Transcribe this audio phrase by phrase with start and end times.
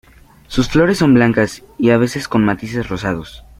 [0.47, 3.45] Sus flores son blancas y a veces con matices rosados.